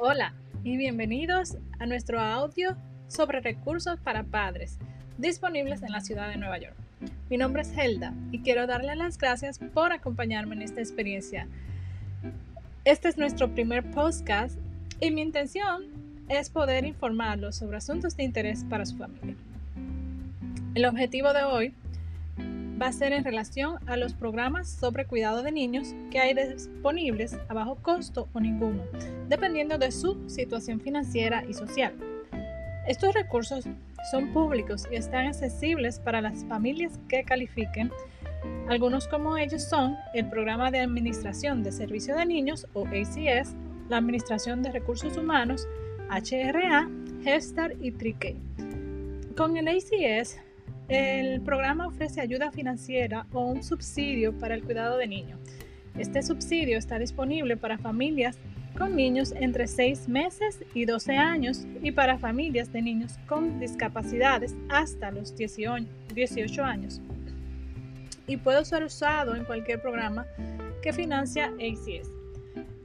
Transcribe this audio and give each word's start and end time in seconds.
Hola 0.00 0.32
y 0.62 0.76
bienvenidos 0.76 1.56
a 1.80 1.86
nuestro 1.86 2.20
audio 2.20 2.76
sobre 3.08 3.40
recursos 3.40 3.98
para 3.98 4.22
padres 4.22 4.78
disponibles 5.16 5.82
en 5.82 5.90
la 5.90 6.00
ciudad 6.00 6.28
de 6.28 6.36
Nueva 6.36 6.58
York. 6.58 6.76
Mi 7.28 7.36
nombre 7.36 7.62
es 7.62 7.76
Helda 7.76 8.14
y 8.30 8.38
quiero 8.38 8.68
darle 8.68 8.94
las 8.94 9.18
gracias 9.18 9.58
por 9.58 9.92
acompañarme 9.92 10.54
en 10.54 10.62
esta 10.62 10.80
experiencia. 10.80 11.48
Este 12.84 13.08
es 13.08 13.18
nuestro 13.18 13.52
primer 13.52 13.90
podcast 13.90 14.56
y 15.00 15.10
mi 15.10 15.20
intención 15.20 15.86
es 16.28 16.48
poder 16.48 16.84
informarlos 16.84 17.56
sobre 17.56 17.78
asuntos 17.78 18.16
de 18.16 18.22
interés 18.22 18.62
para 18.70 18.86
su 18.86 18.98
familia. 18.98 19.34
El 20.76 20.84
objetivo 20.84 21.32
de 21.32 21.42
hoy 21.42 21.74
va 22.80 22.86
a 22.86 22.92
ser 22.92 23.12
en 23.12 23.24
relación 23.24 23.76
a 23.86 23.96
los 23.96 24.14
programas 24.14 24.68
sobre 24.68 25.06
cuidado 25.06 25.42
de 25.42 25.52
niños 25.52 25.94
que 26.10 26.20
hay 26.20 26.34
disponibles 26.34 27.36
a 27.48 27.54
bajo 27.54 27.76
costo 27.76 28.28
o 28.32 28.40
ninguno, 28.40 28.82
dependiendo 29.28 29.78
de 29.78 29.90
su 29.90 30.28
situación 30.28 30.80
financiera 30.80 31.44
y 31.48 31.54
social. 31.54 31.94
Estos 32.86 33.14
recursos 33.14 33.64
son 34.10 34.32
públicos 34.32 34.86
y 34.90 34.96
están 34.96 35.26
accesibles 35.26 35.98
para 35.98 36.20
las 36.20 36.44
familias 36.44 36.98
que 37.08 37.24
califiquen. 37.24 37.90
Algunos 38.68 39.08
como 39.08 39.36
ellos 39.36 39.64
son 39.64 39.96
el 40.14 40.28
Programa 40.28 40.70
de 40.70 40.80
Administración 40.80 41.62
de 41.62 41.72
Servicio 41.72 42.16
de 42.16 42.26
Niños 42.26 42.66
o 42.74 42.86
ACS, 42.86 43.54
la 43.88 43.98
Administración 43.98 44.62
de 44.62 44.72
Recursos 44.72 45.16
Humanos, 45.16 45.66
HRA, 46.10 46.88
Gestar 47.24 47.74
y 47.80 47.90
Trique. 47.90 48.36
Con 49.36 49.56
el 49.56 49.68
ACS 49.68 50.38
el 50.88 51.42
programa 51.42 51.86
ofrece 51.86 52.22
ayuda 52.22 52.50
financiera 52.50 53.26
o 53.32 53.44
un 53.44 53.62
subsidio 53.62 54.36
para 54.38 54.54
el 54.54 54.64
cuidado 54.64 54.96
de 54.96 55.06
niños. 55.06 55.38
Este 55.98 56.22
subsidio 56.22 56.78
está 56.78 56.98
disponible 56.98 57.58
para 57.58 57.76
familias 57.76 58.38
con 58.76 58.96
niños 58.96 59.32
entre 59.32 59.66
6 59.66 60.08
meses 60.08 60.60
y 60.72 60.86
12 60.86 61.16
años 61.16 61.66
y 61.82 61.92
para 61.92 62.18
familias 62.18 62.72
de 62.72 62.80
niños 62.80 63.18
con 63.26 63.60
discapacidades 63.60 64.54
hasta 64.70 65.10
los 65.10 65.36
18 65.36 66.64
años. 66.64 67.02
Y 68.26 68.38
puede 68.38 68.64
ser 68.64 68.84
usado 68.84 69.34
en 69.34 69.44
cualquier 69.44 69.82
programa 69.82 70.26
que 70.82 70.92
financia 70.92 71.52
ACS. 71.56 72.10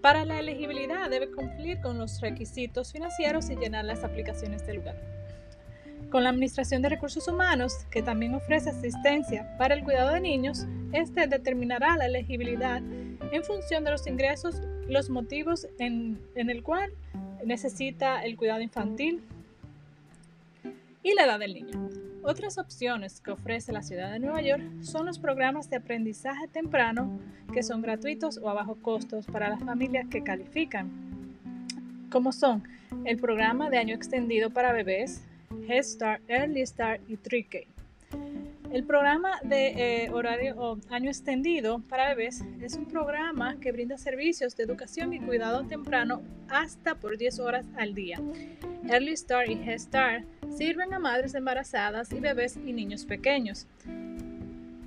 Para 0.00 0.24
la 0.24 0.38
elegibilidad 0.38 1.10
debe 1.10 1.32
cumplir 1.32 1.80
con 1.80 1.98
los 1.98 2.20
requisitos 2.20 2.92
financieros 2.92 3.50
y 3.50 3.56
llenar 3.56 3.84
las 3.84 4.04
aplicaciones 4.04 4.64
del 4.66 4.76
lugar 4.76 5.18
con 6.10 6.24
la 6.24 6.30
Administración 6.30 6.82
de 6.82 6.88
Recursos 6.88 7.28
Humanos, 7.28 7.86
que 7.90 8.02
también 8.02 8.34
ofrece 8.34 8.70
asistencia 8.70 9.56
para 9.58 9.74
el 9.74 9.84
cuidado 9.84 10.12
de 10.14 10.20
niños, 10.20 10.66
este 10.92 11.26
determinará 11.26 11.96
la 11.96 12.06
elegibilidad 12.06 12.78
en 12.78 13.44
función 13.44 13.84
de 13.84 13.90
los 13.90 14.06
ingresos, 14.06 14.62
los 14.88 15.10
motivos 15.10 15.68
en, 15.78 16.20
en 16.34 16.50
el 16.50 16.62
cual 16.62 16.90
necesita 17.44 18.22
el 18.24 18.36
cuidado 18.36 18.60
infantil 18.60 19.22
y 21.02 21.14
la 21.14 21.24
edad 21.24 21.38
del 21.38 21.54
niño. 21.54 21.90
Otras 22.22 22.58
opciones 22.58 23.20
que 23.20 23.30
ofrece 23.30 23.72
la 23.72 23.82
ciudad 23.82 24.12
de 24.12 24.18
Nueva 24.18 24.42
York 24.42 24.62
son 24.82 25.06
los 25.06 25.18
programas 25.18 25.70
de 25.70 25.76
aprendizaje 25.76 26.48
temprano 26.48 27.18
que 27.52 27.62
son 27.62 27.80
gratuitos 27.80 28.38
o 28.38 28.48
a 28.48 28.54
bajo 28.54 28.76
costos 28.76 29.26
para 29.26 29.48
las 29.48 29.60
familias 29.60 30.06
que 30.08 30.22
califican, 30.22 30.90
como 32.10 32.32
son 32.32 32.64
el 33.04 33.18
programa 33.18 33.70
de 33.70 33.78
año 33.78 33.94
extendido 33.94 34.50
para 34.50 34.72
bebés, 34.72 35.22
Head 35.68 35.82
Start, 35.82 36.22
Early 36.28 36.66
Start 36.66 37.02
y 37.08 37.16
3K. 37.16 37.66
El 38.70 38.84
programa 38.84 39.40
de 39.42 40.04
eh, 40.04 40.10
horario 40.10 40.54
o 40.58 40.78
año 40.90 41.08
extendido 41.08 41.80
para 41.88 42.08
bebés 42.08 42.44
es 42.60 42.74
un 42.74 42.84
programa 42.84 43.56
que 43.60 43.72
brinda 43.72 43.96
servicios 43.96 44.56
de 44.56 44.64
educación 44.64 45.14
y 45.14 45.20
cuidado 45.20 45.64
temprano 45.64 46.20
hasta 46.50 46.94
por 46.94 47.16
10 47.16 47.38
horas 47.38 47.66
al 47.78 47.94
día. 47.94 48.20
Early 48.86 49.16
Start 49.16 49.48
y 49.48 49.54
Head 49.54 49.78
Start 49.78 50.24
sirven 50.50 50.92
a 50.92 50.98
madres 50.98 51.34
embarazadas 51.34 52.12
y 52.12 52.20
bebés 52.20 52.58
y 52.58 52.72
niños 52.74 53.06
pequeños. 53.06 53.66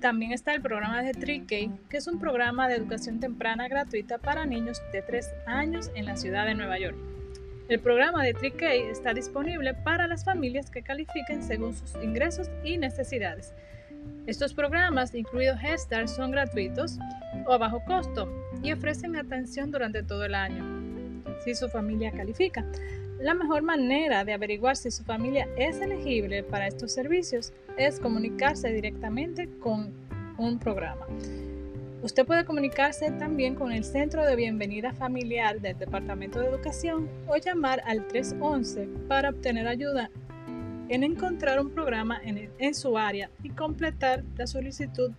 También 0.00 0.32
está 0.32 0.54
el 0.54 0.62
programa 0.62 1.02
de 1.02 1.12
3K, 1.12 1.78
que 1.88 1.96
es 1.96 2.06
un 2.08 2.18
programa 2.18 2.68
de 2.68 2.76
educación 2.76 3.20
temprana 3.20 3.68
gratuita 3.68 4.18
para 4.18 4.44
niños 4.44 4.80
de 4.92 5.02
3 5.02 5.28
años 5.46 5.90
en 5.94 6.06
la 6.06 6.16
ciudad 6.16 6.46
de 6.46 6.54
Nueva 6.54 6.78
York. 6.78 6.96
El 7.68 7.80
programa 7.80 8.22
de 8.22 8.32
TriKey 8.32 8.80
está 8.80 9.12
disponible 9.12 9.74
para 9.74 10.06
las 10.06 10.24
familias 10.24 10.70
que 10.70 10.80
califiquen 10.80 11.42
según 11.42 11.74
sus 11.74 12.02
ingresos 12.02 12.48
y 12.64 12.78
necesidades. 12.78 13.52
Estos 14.26 14.54
programas, 14.54 15.14
incluidos 15.14 15.60
Gestar, 15.60 16.08
son 16.08 16.30
gratuitos 16.30 16.98
o 17.46 17.52
a 17.52 17.58
bajo 17.58 17.84
costo 17.84 18.26
y 18.62 18.72
ofrecen 18.72 19.16
atención 19.16 19.70
durante 19.70 20.02
todo 20.02 20.24
el 20.24 20.34
año, 20.34 20.64
si 21.44 21.54
su 21.54 21.68
familia 21.68 22.10
califica. 22.10 22.64
La 23.20 23.34
mejor 23.34 23.60
manera 23.60 24.24
de 24.24 24.32
averiguar 24.32 24.76
si 24.76 24.90
su 24.90 25.04
familia 25.04 25.46
es 25.58 25.78
elegible 25.82 26.42
para 26.44 26.68
estos 26.68 26.92
servicios 26.92 27.52
es 27.76 28.00
comunicarse 28.00 28.72
directamente 28.72 29.46
con 29.60 29.92
un 30.38 30.58
programa. 30.58 31.06
Usted 32.00 32.24
puede 32.24 32.44
comunicarse 32.44 33.10
también 33.10 33.56
con 33.56 33.72
el 33.72 33.82
Centro 33.82 34.24
de 34.24 34.36
Bienvenida 34.36 34.92
Familiar 34.92 35.60
del 35.60 35.76
Departamento 35.76 36.38
de 36.38 36.46
Educación 36.46 37.08
o 37.26 37.36
llamar 37.36 37.82
al 37.86 38.06
311 38.06 38.88
para 39.08 39.30
obtener 39.30 39.66
ayuda 39.66 40.08
en 40.88 41.02
encontrar 41.02 41.60
un 41.60 41.70
programa 41.70 42.20
en, 42.22 42.74
su 42.74 42.96
área 42.96 43.30
y 43.42 43.50
completar 43.50 44.22
la 44.36 44.46
solicitud 44.46 45.10